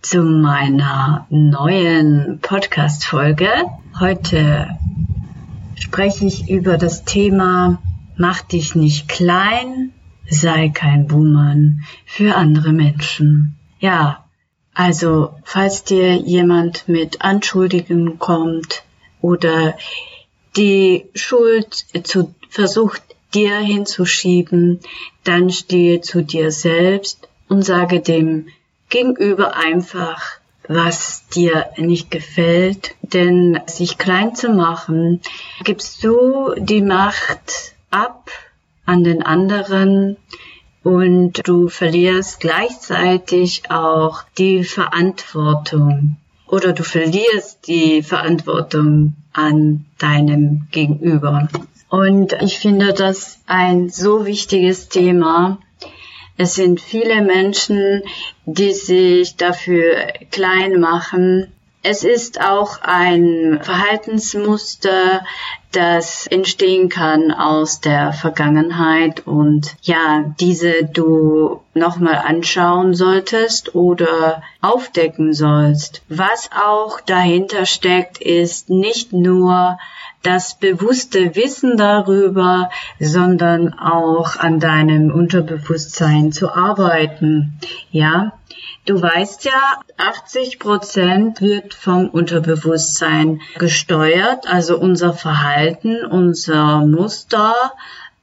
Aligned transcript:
zu 0.00 0.22
meiner 0.22 1.26
neuen 1.28 2.38
Podcast-Folge. 2.40 3.50
Heute 3.98 4.78
spreche 5.74 6.24
ich 6.24 6.48
über 6.48 6.78
das 6.78 7.04
Thema 7.04 7.82
Mach 8.16 8.42
dich 8.42 8.74
nicht 8.74 9.08
klein, 9.08 9.92
sei 10.28 10.68
kein 10.70 11.06
Buhmann 11.06 11.84
für 12.04 12.36
andere 12.36 12.72
Menschen. 12.72 13.56
Ja, 13.80 14.24
also 14.72 15.34
falls 15.44 15.84
dir 15.84 16.14
jemand 16.14 16.88
mit 16.88 17.22
Anschuldigungen 17.22 18.18
kommt 18.18 18.84
oder 19.20 19.76
die 20.56 21.06
Schuld 21.14 21.86
zu, 22.04 22.34
versucht 22.48 23.02
dir 23.34 23.56
hinzuschieben, 23.58 24.80
dann 25.24 25.50
stehe 25.50 26.00
zu 26.00 26.22
dir 26.22 26.50
selbst 26.50 27.28
und 27.48 27.62
sage 27.62 28.00
dem 28.00 28.46
Gegenüber 28.88 29.56
einfach, 29.56 30.22
was 30.66 31.26
dir 31.28 31.66
nicht 31.76 32.10
gefällt. 32.10 32.94
Denn 33.02 33.60
sich 33.66 33.98
klein 33.98 34.34
zu 34.34 34.50
machen, 34.50 35.20
gibst 35.64 36.04
du 36.04 36.54
die 36.56 36.82
Macht 36.82 37.74
ab 37.90 38.30
an 38.84 39.04
den 39.04 39.22
anderen 39.22 40.16
und 40.82 41.46
du 41.46 41.68
verlierst 41.68 42.40
gleichzeitig 42.40 43.70
auch 43.70 44.22
die 44.38 44.64
Verantwortung 44.64 46.16
oder 46.46 46.72
du 46.72 46.82
verlierst 46.82 47.66
die 47.66 48.02
Verantwortung 48.02 49.14
an 49.32 49.84
deinem 49.98 50.66
Gegenüber. 50.70 51.48
Und 51.90 52.34
ich 52.40 52.58
finde 52.58 52.92
das 52.92 53.40
ein 53.46 53.90
so 53.90 54.26
wichtiges 54.26 54.88
Thema, 54.88 55.58
es 56.38 56.54
sind 56.54 56.80
viele 56.80 57.20
Menschen, 57.20 58.02
die 58.46 58.72
sich 58.72 59.36
dafür 59.36 60.06
klein 60.30 60.78
machen. 60.78 61.52
Es 61.82 62.04
ist 62.04 62.40
auch 62.40 62.80
ein 62.80 63.58
Verhaltensmuster, 63.62 65.24
das 65.72 66.26
entstehen 66.26 66.88
kann 66.88 67.30
aus 67.30 67.80
der 67.80 68.12
Vergangenheit 68.12 69.26
und 69.26 69.76
ja, 69.82 70.24
diese 70.40 70.84
du 70.84 71.60
nochmal 71.74 72.22
anschauen 72.26 72.94
solltest 72.94 73.74
oder 73.74 74.42
aufdecken 74.62 75.34
sollst. 75.34 76.02
Was 76.08 76.50
auch 76.52 77.00
dahinter 77.00 77.66
steckt, 77.66 78.18
ist 78.18 78.70
nicht 78.70 79.12
nur 79.12 79.78
das 80.22 80.58
bewusste 80.58 81.36
Wissen 81.36 81.76
darüber, 81.76 82.70
sondern 82.98 83.72
auch 83.78 84.36
an 84.36 84.60
deinem 84.60 85.12
Unterbewusstsein 85.12 86.32
zu 86.32 86.52
arbeiten. 86.52 87.58
Ja, 87.90 88.32
du 88.84 89.00
weißt 89.00 89.44
ja, 89.44 89.80
80 89.96 90.58
Prozent 90.58 91.40
wird 91.40 91.74
vom 91.74 92.08
Unterbewusstsein 92.08 93.40
gesteuert, 93.58 94.48
also 94.48 94.78
unser 94.78 95.12
Verhalten, 95.12 95.57
unser 96.10 96.84
Muster. 96.86 97.54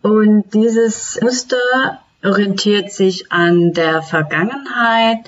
Und 0.01 0.53
dieses 0.53 1.19
Muster 1.22 2.00
orientiert 2.23 2.91
sich 2.91 3.31
an 3.31 3.73
der 3.73 4.01
Vergangenheit, 4.01 5.19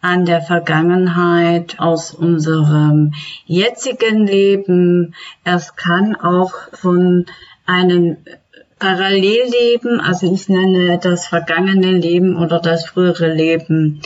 an 0.00 0.24
der 0.24 0.40
Vergangenheit 0.42 1.78
aus 1.78 2.12
unserem 2.12 3.14
jetzigen 3.46 4.26
Leben. 4.26 5.14
Es 5.44 5.76
kann 5.76 6.16
auch 6.16 6.52
von 6.72 7.26
einem 7.66 8.16
Parallelleben, 8.78 10.00
also 10.00 10.32
ich 10.32 10.48
nenne 10.48 10.98
das 10.98 11.26
vergangene 11.26 11.92
Leben 11.92 12.36
oder 12.36 12.60
das 12.60 12.86
frühere 12.86 13.32
Leben 13.32 14.00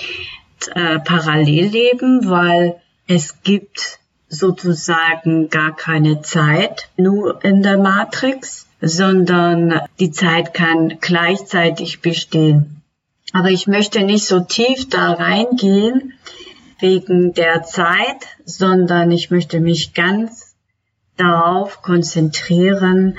äh, 0.75 0.99
Parallelleben, 0.99 2.29
weil 2.29 2.77
es 3.07 3.43
gibt 3.43 4.01
sozusagen 4.29 5.49
gar 5.49 5.75
keine 5.77 6.23
Zeit 6.23 6.89
nur 6.97 7.45
in 7.45 7.63
der 7.63 7.79
Matrix, 7.79 8.67
sondern 8.81 9.81
die 10.01 10.11
Zeit 10.11 10.55
kann 10.55 10.99
gleichzeitig 11.01 12.01
bestehen. 12.01 12.83
Aber 13.33 13.51
ich 13.51 13.67
möchte 13.67 14.03
nicht 14.03 14.27
so 14.27 14.41
tief 14.41 14.89
da 14.89 15.13
reingehen 15.13 16.13
wegen 16.81 17.35
der 17.35 17.63
Zeit, 17.65 18.27
sondern 18.45 19.11
ich 19.11 19.31
möchte 19.31 19.61
mich 19.61 19.95
ganz 19.95 20.55
darauf 21.17 21.83
konzentrieren, 21.83 23.19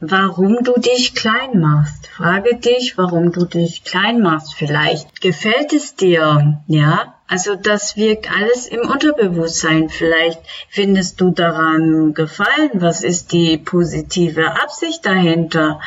warum 0.00 0.64
du 0.64 0.78
dich 0.78 1.14
klein 1.14 1.60
machst. 1.60 2.08
Frage 2.08 2.56
dich, 2.56 2.98
warum 2.98 3.32
du 3.32 3.44
dich 3.44 3.84
klein 3.84 4.20
machst. 4.20 4.54
Vielleicht 4.54 5.20
gefällt 5.20 5.72
es 5.72 5.94
dir, 5.94 6.62
ja? 6.66 7.14
Also 7.32 7.54
das 7.54 7.96
wirkt 7.96 8.30
alles 8.30 8.66
im 8.66 8.80
Unterbewusstsein. 8.80 9.88
Vielleicht 9.88 10.38
findest 10.68 11.18
du 11.18 11.30
daran 11.30 12.12
gefallen. 12.12 12.72
Was 12.74 13.02
ist 13.02 13.32
die 13.32 13.56
positive 13.56 14.60
Absicht 14.62 15.06
dahinter? 15.06 15.80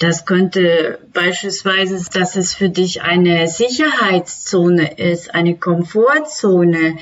Das 0.00 0.26
könnte 0.26 0.98
beispielsweise, 1.12 2.04
dass 2.12 2.34
es 2.34 2.54
für 2.54 2.70
dich 2.70 3.02
eine 3.02 3.46
Sicherheitszone 3.46 4.98
ist, 4.98 5.32
eine 5.32 5.56
Komfortzone, 5.56 6.96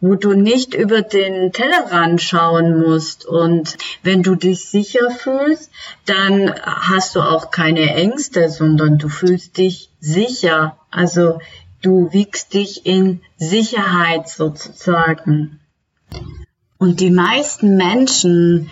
wo 0.00 0.14
du 0.14 0.34
nicht 0.34 0.72
über 0.72 1.02
den 1.02 1.50
Tellerrand 1.50 2.22
schauen 2.22 2.78
musst. 2.78 3.26
Und 3.26 3.76
wenn 4.04 4.22
du 4.22 4.36
dich 4.36 4.68
sicher 4.68 5.10
fühlst, 5.10 5.72
dann 6.06 6.54
hast 6.64 7.16
du 7.16 7.20
auch 7.20 7.50
keine 7.50 7.96
Ängste, 7.96 8.48
sondern 8.48 8.98
du 8.98 9.08
fühlst 9.08 9.56
dich 9.56 9.90
sicher. 9.98 10.76
Also 10.92 11.40
du 11.84 12.12
wiegst 12.12 12.54
dich 12.54 12.86
in 12.86 13.20
Sicherheit 13.36 14.28
sozusagen. 14.28 15.60
Und 16.78 17.00
die 17.00 17.10
meisten 17.10 17.76
Menschen, 17.76 18.70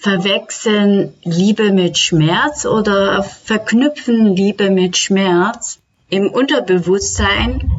verwechseln 0.00 1.12
Liebe 1.24 1.72
mit 1.72 1.98
Schmerz 1.98 2.64
oder 2.64 3.22
verknüpfen 3.22 4.34
Liebe 4.34 4.70
mit 4.70 4.96
Schmerz. 4.96 5.78
Im 6.08 6.30
Unterbewusstsein 6.30 7.70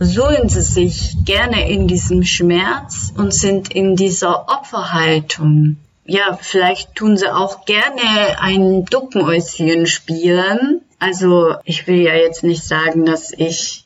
suhlen 0.00 0.48
sie 0.48 0.62
sich 0.62 1.16
gerne 1.24 1.70
in 1.70 1.86
diesem 1.86 2.24
Schmerz 2.24 3.12
und 3.16 3.32
sind 3.32 3.72
in 3.72 3.94
dieser 3.94 4.48
Opferhaltung. 4.48 5.76
Ja, 6.04 6.36
vielleicht 6.40 6.96
tun 6.96 7.16
sie 7.16 7.32
auch 7.32 7.64
gerne 7.64 8.40
ein 8.40 8.84
Duckenäuschen 8.86 9.86
spielen. 9.86 10.80
Also 10.98 11.54
ich 11.64 11.86
will 11.86 12.00
ja 12.00 12.14
jetzt 12.14 12.42
nicht 12.42 12.64
sagen, 12.64 13.06
dass 13.06 13.32
ich 13.32 13.81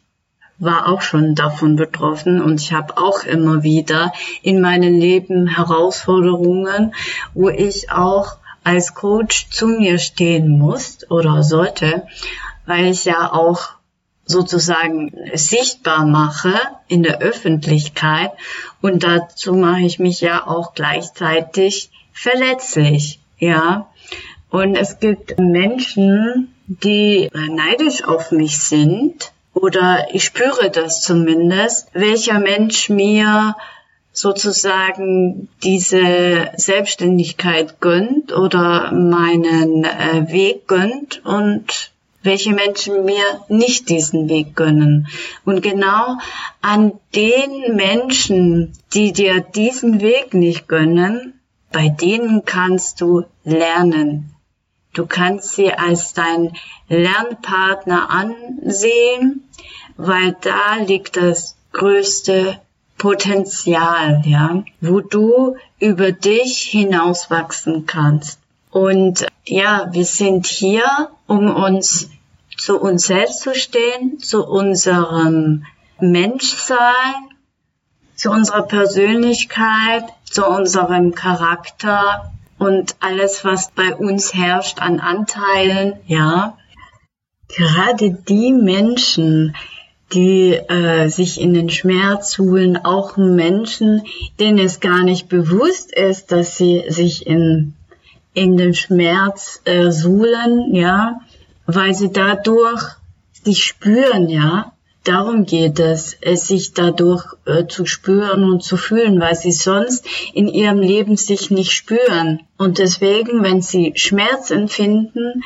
war 0.59 0.89
auch 0.89 1.03
schon 1.03 1.35
davon 1.35 1.77
betroffen 1.77 2.41
und 2.41 2.61
ich 2.61 2.73
habe 2.73 2.97
auch 2.97 3.25
immer 3.25 3.63
wieder 3.63 4.13
in 4.43 4.61
meinem 4.61 4.99
Leben 4.99 5.47
Herausforderungen, 5.49 6.95
wo 7.35 7.49
ich 7.49 7.91
auch 7.91 8.37
als 8.65 8.95
Coach 8.95 9.49
zu 9.51 9.69
mir 9.69 9.99
stehen 9.99 10.59
muss 10.59 11.09
oder 11.11 11.43
sollte, 11.43 12.07
weil 12.65 12.87
ich 12.87 13.05
ja 13.05 13.33
auch 13.33 13.71
sozusagen 14.25 15.13
sichtbar 15.35 16.05
mache 16.05 16.53
in 16.89 17.05
der 17.05 17.21
Öffentlichkeit 17.21 18.33
und 18.81 19.05
dazu 19.05 19.55
mache 19.55 19.83
ich 19.83 19.99
mich 19.99 20.21
ja 20.21 20.47
auch 20.47 20.75
gleichzeitig 20.75 21.91
verletzlich, 22.13 23.21
ja. 23.39 23.89
Und 24.51 24.75
es 24.75 24.99
gibt 24.99 25.39
Menschen, 25.39 26.55
die 26.67 27.31
neidisch 27.33 28.05
auf 28.05 28.33
mich 28.33 28.59
sind, 28.59 29.33
oder 29.57 30.09
ich 30.13 30.25
spüre 30.25 30.71
das 30.71 31.01
zumindest, 31.01 31.89
welcher 31.95 32.39
Mensch 32.39 32.91
mir 32.91 33.57
sozusagen 34.13 35.49
diese 35.63 36.51
Selbstständigkeit 36.57 37.81
gönnt 37.81 38.33
oder 38.33 38.93
meinen 38.93 39.85
äh, 39.85 40.31
Weg 40.31 40.69
gönnt 40.69 41.25
und 41.25 41.91
welche 42.23 42.53
Menschen 42.53 43.05
mir 43.05 43.25
nicht 43.49 43.89
diesen 43.89 44.29
Weg 44.29 44.57
gönnen. 44.57 45.07
Und 45.45 45.63
genau 45.63 46.19
an 46.61 46.93
den 47.15 47.77
Menschen, 47.77 48.73
die 48.93 49.13
dir 49.13 49.41
diesen 49.41 50.01
Weg 50.01 50.35
nicht 50.35 50.69
gönnen, 50.69 51.41
bei 51.73 51.89
denen 51.89 52.45
kannst 52.45 53.01
du 53.01 53.25
lernen. 53.45 54.36
Du 54.97 55.05
kannst 55.05 55.53
sie 55.53 55.75
als 55.75 56.15
dein 56.15 56.57
Lernpartner 56.89 58.09
ansehen, 58.09 59.47
weil 59.99 60.35
da 60.41 60.77
liegt 60.77 61.19
das 61.19 61.55
größte 61.73 62.59
Potenzial, 62.97 64.23
ja, 64.25 64.65
wo 64.81 65.01
du 65.01 65.57
über 65.79 66.13
dich 66.13 66.61
hinauswachsen 66.71 67.85
kannst. 67.85 68.41
Und 68.71 69.27
ja, 69.45 69.89
wir 69.93 70.07
sind 70.07 70.47
hier, 70.47 71.11
um 71.27 71.55
uns 71.55 72.09
zu 72.57 72.81
uns 72.81 73.07
selbst 73.07 73.43
zu 73.43 73.55
stehen, 73.55 74.19
zu 74.19 74.47
unserem 74.47 75.67
Menschsein, 76.01 77.15
zu 78.15 78.31
unserer 78.31 78.63
Persönlichkeit, 78.63 80.05
zu 80.25 80.47
unserem 80.47 81.15
Charakter 81.15 82.33
und 82.67 82.97
alles, 82.99 83.45
was 83.45 83.71
bei 83.71 83.95
uns 83.95 84.35
herrscht 84.35 84.81
an 84.81 84.99
Anteilen, 84.99 85.95
ja. 86.07 86.59
Gerade 87.49 88.11
die 88.11 88.53
Menschen, 88.53 89.55
die 90.13 90.53
äh, 90.53 91.09
sich 91.09 91.41
in 91.41 91.55
den 91.55 91.71
Schmerz 91.71 92.33
suhlen, 92.33 92.77
auch 92.77 93.17
Menschen, 93.17 94.03
denen 94.41 94.59
es 94.59 94.81
gar 94.81 95.05
nicht 95.05 95.29
bewusst 95.29 95.93
ist, 95.95 96.33
dass 96.33 96.57
sie 96.57 96.85
sich 96.89 97.27
in, 97.27 97.75
in 98.35 98.57
den 98.57 98.75
Schmerz 98.75 99.61
äh, 99.65 99.93
suhlen, 99.93 100.75
ja, 100.75 101.21
weil 101.67 101.95
sie 101.95 102.11
dadurch 102.13 102.83
sich 103.45 103.65
spüren, 103.65 104.29
ja. 104.29 104.73
Darum 105.07 105.47
geht 105.47 105.79
es, 105.79 106.19
sich 106.35 106.75
dadurch 106.75 107.25
äh, 107.45 107.67
zu 107.69 107.87
spüren 107.87 108.43
und 108.43 108.65
zu 108.65 108.77
fühlen, 108.77 109.21
weil 109.21 109.37
sie 109.37 109.53
sonst 109.53 110.05
in 110.35 110.49
ihrem 110.49 110.81
Leben 110.81 111.17
sich 111.17 111.53
nicht 111.53 111.71
spüren. 111.71 112.41
Und 112.59 112.79
deswegen, 112.79 113.45
wenn 113.45 113.63
sie 113.63 113.93
Schmerz 113.95 114.51
empfinden, 114.51 115.45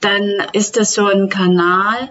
dann 0.00 0.24
ist 0.52 0.76
das 0.76 0.92
so 0.92 1.06
ein 1.06 1.30
Kanal, 1.30 2.10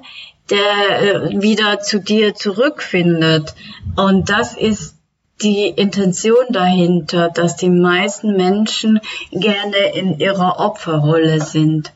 der 0.50 1.30
äh, 1.30 1.42
wieder 1.42 1.82
zu 1.82 2.00
dir 2.00 2.34
zurückfindet. 2.34 3.54
Und 3.96 4.32
das 4.32 4.56
ist 4.58 4.96
die 5.44 5.68
Intention 5.68 6.48
dahinter, 6.50 7.30
dass 7.30 7.58
die 7.58 7.70
meisten 7.70 8.36
Menschen 8.36 9.00
gerne 9.32 9.94
in 9.94 10.18
ihrer 10.18 10.60
Opferrolle 10.60 11.42
sind 11.42 11.94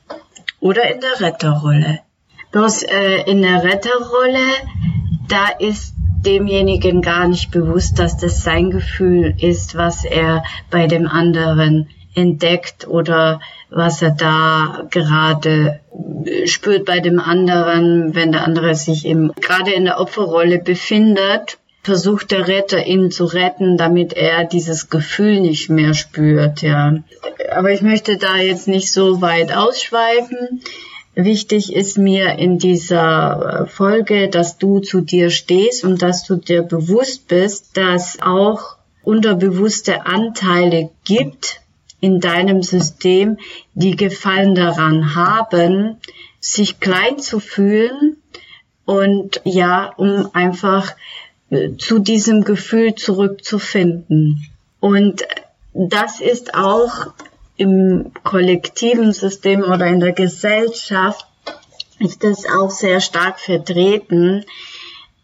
oder 0.59 0.93
in 0.93 1.01
der 1.01 1.27
Retterrolle. 1.27 2.01
Bloß 2.51 2.83
äh, 2.83 3.23
in 3.31 3.41
der 3.41 3.63
Retterrolle, 3.63 4.45
da 5.31 5.47
ist 5.59 5.93
demjenigen 6.25 7.01
gar 7.01 7.27
nicht 7.27 7.51
bewusst, 7.51 7.97
dass 7.99 8.17
das 8.17 8.43
sein 8.43 8.69
Gefühl 8.69 9.33
ist, 9.39 9.75
was 9.75 10.05
er 10.05 10.43
bei 10.69 10.87
dem 10.87 11.07
anderen 11.07 11.89
entdeckt 12.13 12.87
oder 12.87 13.39
was 13.69 14.01
er 14.01 14.11
da 14.11 14.85
gerade 14.91 15.79
spürt 16.45 16.85
bei 16.85 16.99
dem 16.99 17.19
anderen, 17.19 18.13
wenn 18.13 18.33
der 18.33 18.43
andere 18.43 18.75
sich 18.75 19.05
eben 19.05 19.31
gerade 19.35 19.71
in 19.71 19.85
der 19.85 19.99
Opferrolle 19.99 20.59
befindet, 20.59 21.57
versucht 21.83 22.31
der 22.31 22.47
Retter 22.47 22.85
ihn 22.85 23.09
zu 23.09 23.25
retten, 23.25 23.77
damit 23.77 24.13
er 24.13 24.43
dieses 24.43 24.89
Gefühl 24.89 25.39
nicht 25.39 25.69
mehr 25.69 25.93
spürt, 25.93 26.61
ja. 26.61 26.97
Aber 27.55 27.71
ich 27.71 27.81
möchte 27.81 28.17
da 28.17 28.37
jetzt 28.37 28.67
nicht 28.67 28.91
so 28.91 29.21
weit 29.21 29.55
ausschweifen. 29.55 30.61
Wichtig 31.13 31.73
ist 31.73 31.97
mir 31.97 32.35
in 32.37 32.57
dieser 32.57 33.67
Folge, 33.69 34.29
dass 34.29 34.57
du 34.57 34.79
zu 34.79 35.01
dir 35.01 35.29
stehst 35.29 35.83
und 35.83 36.01
dass 36.01 36.23
du 36.25 36.37
dir 36.37 36.63
bewusst 36.63 37.27
bist, 37.27 37.75
dass 37.75 38.21
auch 38.21 38.77
unterbewusste 39.03 40.05
Anteile 40.05 40.89
gibt, 41.03 41.61
in 42.01 42.19
deinem 42.19 42.63
System, 42.63 43.37
die 43.73 43.95
Gefallen 43.95 44.55
daran 44.55 45.15
haben, 45.15 45.97
sich 46.39 46.79
klein 46.79 47.19
zu 47.19 47.39
fühlen 47.39 48.17
und 48.85 49.39
ja, 49.43 49.93
um 49.97 50.29
einfach 50.33 50.95
äh, 51.51 51.75
zu 51.77 51.99
diesem 51.99 52.43
Gefühl 52.43 52.95
zurückzufinden. 52.95 54.47
Und 54.79 55.21
das 55.73 56.19
ist 56.19 56.55
auch 56.55 57.13
im 57.57 58.11
kollektiven 58.23 59.13
System 59.13 59.63
oder 59.63 59.87
in 59.87 59.99
der 59.99 60.13
Gesellschaft 60.13 61.25
ist 61.99 62.23
das 62.23 62.45
auch 62.45 62.71
sehr 62.71 62.99
stark 62.99 63.39
vertreten, 63.39 64.45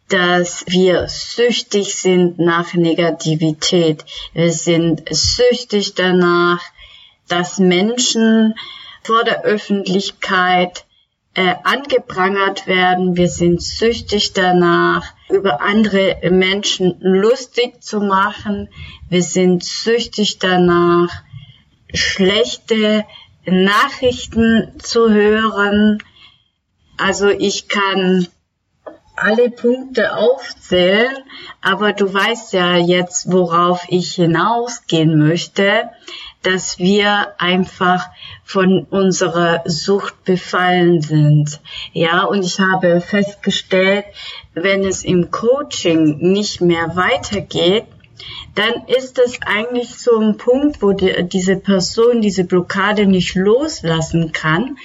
dass 0.10 0.64
wir 0.68 1.08
süchtig 1.08 1.96
sind 1.96 2.40
nach 2.40 2.74
Negativität. 2.74 4.06
Wir 4.34 4.52
sind 4.52 5.04
süchtig 5.10 5.96
danach, 5.96 6.62
dass 7.28 7.60
Menschen 7.60 8.54
vor 9.04 9.24
der 9.24 9.44
Öffentlichkeit 9.44 10.86
äh, 11.34 11.56
angeprangert 11.64 12.68
werden. 12.68 13.18
Wir 13.18 13.28
sind 13.28 13.62
süchtig 13.62 14.34
danach, 14.34 15.14
über 15.30 15.62
andere 15.62 16.18
Menschen 16.32 16.96
lustig 17.00 17.84
zu 17.84 18.00
machen. 18.00 18.70
Wir 19.10 19.24
sind 19.24 19.64
süchtig 19.64 20.40
danach, 20.40 21.24
schlechte 21.94 23.06
Nachrichten 23.46 24.74
zu 24.80 25.10
hören. 25.10 26.00
Also 26.98 27.30
ich 27.30 27.68
kann 27.68 28.28
alle 29.16 29.50
Punkte 29.50 30.16
aufzählen, 30.16 31.16
aber 31.62 31.94
du 31.94 32.14
weißt 32.14 32.54
ja 32.54 32.78
jetzt, 32.78 33.32
worauf 33.32 33.86
ich 33.90 34.14
hinausgehen 34.14 35.18
möchte, 35.18 35.90
dass 36.44 36.78
wir 36.78 37.34
einfach 37.40 38.06
von 38.44 38.86
unserer 38.90 39.64
Sucht 39.66 40.24
befallen 40.24 41.02
sind. 41.02 41.60
Ja, 41.94 42.24
und 42.24 42.46
ich 42.46 42.60
habe 42.60 43.02
festgestellt, 43.02 44.06
wenn 44.54 44.86
es 44.86 45.04
im 45.04 45.32
Coaching 45.32 46.20
nicht 46.20 46.62
mehr 46.62 46.96
weitergeht, 46.96 47.86
dann 48.58 48.88
ist 48.88 49.20
es 49.20 49.40
eigentlich 49.46 49.96
so 49.96 50.20
ein 50.20 50.38
Punkt, 50.38 50.82
wo 50.82 50.92
die, 50.92 51.14
diese 51.30 51.58
Person 51.58 52.22
diese 52.22 52.44
Blockade 52.44 53.06
nicht 53.06 53.36
loslassen 53.36 54.32
kann, 54.32 54.80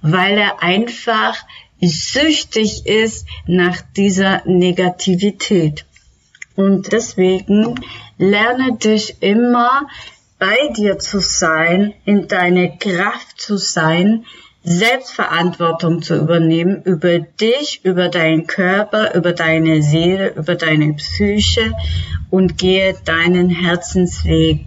weil 0.00 0.38
er 0.38 0.62
einfach 0.62 1.36
süchtig 1.80 2.86
ist 2.86 3.26
nach 3.46 3.82
dieser 3.96 4.42
Negativität. 4.46 5.86
Und 6.54 6.92
deswegen 6.92 7.74
lerne 8.16 8.76
dich 8.76 9.16
immer 9.20 9.88
bei 10.38 10.56
dir 10.76 11.00
zu 11.00 11.18
sein, 11.18 11.94
in 12.04 12.28
deine 12.28 12.78
Kraft 12.78 13.40
zu 13.40 13.56
sein, 13.56 14.24
Selbstverantwortung 14.68 16.02
zu 16.02 16.16
übernehmen 16.16 16.82
über 16.82 17.20
dich, 17.20 17.84
über 17.84 18.08
deinen 18.08 18.48
Körper, 18.48 19.14
über 19.14 19.32
deine 19.32 19.80
Seele, 19.80 20.34
über 20.34 20.56
deine 20.56 20.92
Psyche 20.94 21.72
und 22.30 22.58
gehe 22.58 22.96
deinen 23.04 23.48
Herzensweg. 23.48 24.64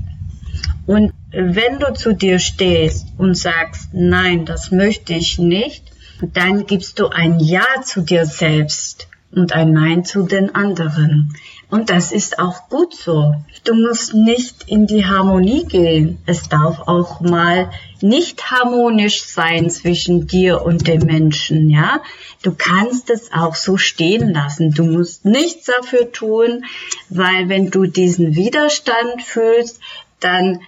Und 0.87 1.11
wenn 1.31 1.79
du 1.79 1.93
zu 1.93 2.13
dir 2.13 2.39
stehst 2.39 3.07
und 3.17 3.37
sagst, 3.37 3.89
nein, 3.91 4.45
das 4.45 4.71
möchte 4.71 5.13
ich 5.13 5.37
nicht, 5.37 5.83
dann 6.21 6.65
gibst 6.65 6.99
du 6.99 7.09
ein 7.09 7.41
Ja 7.41 7.65
zu 7.83 7.99
dir 7.99 8.25
selbst 8.25 9.08
und 9.31 9.53
ein 9.53 9.73
Nein 9.73 10.05
zu 10.05 10.23
den 10.23 10.55
anderen. 10.55 11.35
Und 11.69 11.91
das 11.91 12.11
ist 12.11 12.39
auch 12.39 12.67
gut 12.69 12.95
so. 12.95 13.35
Du 13.63 13.75
musst 13.75 14.15
nicht 14.15 14.63
in 14.67 14.87
die 14.87 15.05
Harmonie 15.05 15.65
gehen. 15.65 16.17
Es 16.25 16.49
darf 16.49 16.87
auch 16.87 17.21
mal 17.21 17.69
nicht 18.01 18.49
harmonisch 18.49 19.23
sein 19.23 19.69
zwischen 19.69 20.25
dir 20.25 20.63
und 20.63 20.87
dem 20.87 21.01
Menschen, 21.01 21.69
ja. 21.69 22.01
Du 22.41 22.55
kannst 22.57 23.11
es 23.11 23.31
auch 23.31 23.53
so 23.53 23.77
stehen 23.77 24.33
lassen. 24.33 24.71
Du 24.71 24.83
musst 24.83 25.25
nichts 25.25 25.65
dafür 25.65 26.11
tun, 26.11 26.65
weil 27.09 27.49
wenn 27.49 27.69
du 27.69 27.85
diesen 27.85 28.35
Widerstand 28.35 29.21
fühlst, 29.21 29.79
dann 30.19 30.61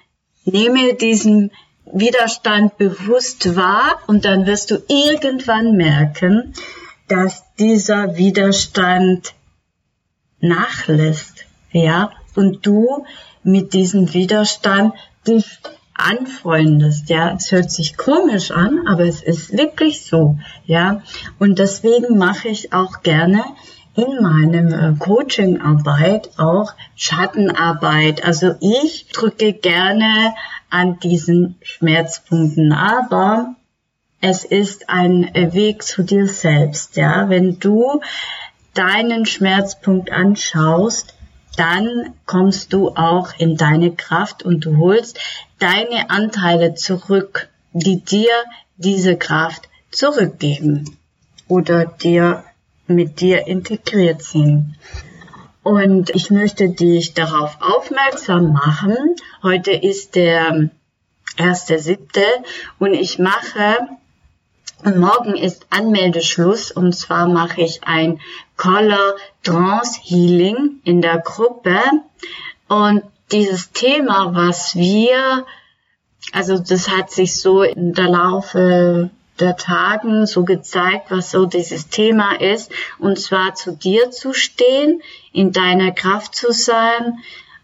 nehme 0.46 0.94
diesen 0.94 1.52
Widerstand 1.86 2.78
bewusst 2.78 3.56
wahr 3.56 4.00
und 4.06 4.26
dann 4.26 4.46
wirst 4.46 4.70
du 4.70 4.78
irgendwann 4.88 5.76
merken, 5.76 6.54
dass 7.12 7.44
dieser 7.60 8.16
Widerstand 8.16 9.34
nachlässt, 10.40 11.46
ja, 11.72 12.12
und 12.36 12.66
du 12.66 13.06
mit 13.44 13.74
diesem 13.74 14.14
Widerstand 14.14 14.94
dich 15.28 15.60
anfreundest, 15.94 17.10
ja. 17.10 17.34
Es 17.36 17.52
hört 17.52 17.70
sich 17.70 17.98
komisch 17.98 18.52
an, 18.52 18.88
aber 18.88 19.04
es 19.04 19.22
ist 19.22 19.58
wirklich 19.58 20.06
so, 20.06 20.40
ja. 20.66 21.02
Und 21.38 21.60
deswegen 21.60 22.18
mache 22.18 22.48
ich 22.48 22.72
auch 22.72 23.02
gerne 23.04 23.44
in 23.96 24.22
meinem 24.22 24.74
äh, 24.74 24.96
Coachingarbeit 24.98 26.40
auch 26.40 26.74
Schattenarbeit. 26.96 28.24
Also 28.24 28.56
ich 28.62 29.08
drücke 29.12 29.52
gerne 29.52 30.34
an 30.70 31.00
diesen 31.00 31.58
Schmerzpunkten, 31.62 32.72
aber 32.72 33.56
es 34.22 34.46
ist 34.46 34.90
ein 34.90 35.32
Weg 35.34 35.84
zu 35.84 36.04
dir 36.04 36.28
selbst, 36.28 36.96
ja. 36.96 37.30
Wenn 37.30 37.60
du 37.60 38.02
deinen 38.76 39.26
Schmerzpunkt 39.26 40.12
anschaust, 40.12 41.16
dann 41.58 42.14
kommst 42.26 42.72
du 42.72 42.90
auch 42.90 43.34
in 43.38 43.58
deine 43.58 43.92
Kraft 43.92 44.44
und 44.44 44.64
du 44.64 44.78
holst 44.78 45.20
deine 45.60 46.10
Anteile 46.10 46.76
zurück, 46.76 47.50
die 47.74 48.02
dir 48.02 48.32
diese 48.78 49.18
Kraft 49.18 49.70
zurückgeben 49.90 50.98
oder 51.48 51.86
dir 51.86 52.44
mit 52.88 53.20
dir 53.20 53.48
integriert 53.48 54.22
sind. 54.22 54.76
Und 55.64 56.10
ich 56.12 56.32
möchte 56.32 56.70
dich 56.70 57.14
darauf 57.14 57.58
aufmerksam 57.60 58.54
machen. 58.54 59.16
Heute 59.44 59.72
ist 59.72 60.16
der 60.16 60.70
erste 61.38 61.80
siebte 61.80 62.24
und 62.80 62.94
ich 62.94 63.20
mache 63.20 63.78
morgen 64.86 65.36
ist 65.36 65.68
Anmeldeschluss. 65.70 66.72
Und 66.72 66.94
zwar 66.94 67.28
mache 67.28 67.62
ich 67.62 67.84
ein 67.84 68.20
Color 68.58 69.16
Trance 69.44 70.00
Healing 70.04 70.82
in 70.84 71.02
der 71.02 71.20
Gruppe. 71.20 71.80
Und 72.68 73.04
dieses 73.32 73.72
Thema, 73.72 74.34
was 74.34 74.76
wir, 74.76 75.46
also 76.32 76.58
das 76.58 76.90
hat 76.90 77.12
sich 77.12 77.40
so 77.40 77.64
in 77.64 77.94
der 77.94 78.10
Laufe 78.10 79.10
der 79.40 79.58
Tagen 79.58 80.28
so 80.28 80.44
gezeigt, 80.44 81.10
was 81.10 81.32
so 81.32 81.46
dieses 81.46 81.90
Thema 81.90 82.40
ist, 82.40 82.72
und 83.00 83.20
zwar 83.20 83.56
zu 83.56 83.72
dir 83.72 84.12
zu 84.12 84.34
stehen, 84.34 85.02
in 85.34 85.52
deiner 85.52 85.92
Kraft 85.92 86.36
zu 86.36 86.52
sein 86.52 87.20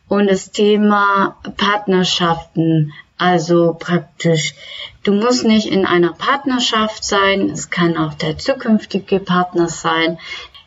und 0.07 0.27
das 0.27 0.51
Thema 0.51 1.37
Partnerschaften 1.57 2.93
also 3.17 3.75
praktisch, 3.79 4.53
du 5.03 5.13
musst 5.13 5.43
nicht 5.43 5.67
in 5.67 5.85
einer 5.85 6.13
Partnerschaft 6.13 7.03
sein, 7.03 7.49
es 7.49 7.69
kann 7.69 7.97
auch 7.97 8.13
der 8.13 8.37
zukünftige 8.37 9.19
Partner 9.19 9.67
sein, 9.69 10.19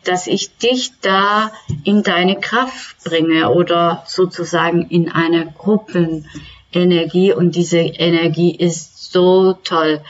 dass 0.03 0.27
ich 0.27 0.57
dich 0.57 0.93
da 1.01 1.51
in 1.83 2.03
deine 2.03 2.39
Kraft 2.39 3.03
bringe 3.03 3.51
oder 3.51 4.03
sozusagen 4.07 4.87
in 4.87 5.11
eine 5.11 5.53
Gruppenenergie 5.57 7.33
und 7.33 7.55
diese 7.55 7.79
Energie 7.79 8.55
ist 8.55 9.11
so 9.11 9.53
toll. 9.53 10.01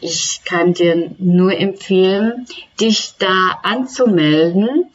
Ich 0.00 0.40
kann 0.44 0.74
dir 0.74 1.12
nur 1.18 1.56
empfehlen, 1.56 2.46
dich 2.80 3.14
da 3.18 3.60
anzumelden. 3.62 4.90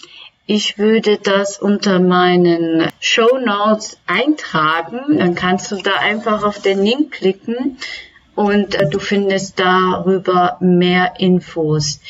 Ich 0.53 0.77
würde 0.77 1.17
das 1.17 1.60
unter 1.60 2.01
meinen 2.01 2.89
Show 3.00 3.38
Notes 3.38 3.98
eintragen. 4.05 5.17
Dann 5.17 5.34
kannst 5.34 5.72
du 5.72 5.77
da 5.77 5.93
einfach 6.01 6.43
auf 6.43 6.62
den 6.62 6.84
Link 6.84 7.13
klicken 7.13 7.77
und 8.36 8.75
äh, 8.75 8.89
du 8.89 9.00
findest 9.00 9.62
darüber 9.62 10.58
mehr 10.60 11.13
Infos. 11.20 12.01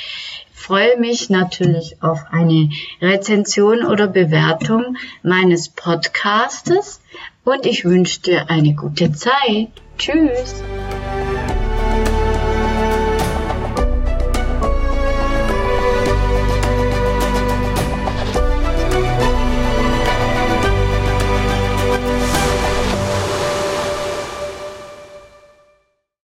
Ich 0.55 0.59
freue 0.59 0.97
mich 0.97 1.29
natürlich 1.29 2.01
auf 2.01 2.21
eine 2.31 2.71
Rezension 2.99 3.85
oder 3.85 4.07
Bewertung 4.07 4.97
meines 5.21 5.69
Podcastes 5.69 6.99
und 7.43 7.67
ich 7.67 7.85
wünsche 7.85 8.21
dir 8.21 8.49
eine 8.49 8.73
gute 8.73 9.11
Zeit. 9.11 9.69
Tschüss. 9.99 10.63